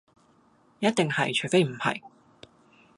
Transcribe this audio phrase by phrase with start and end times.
[0.79, 2.01] 一定係除非唔係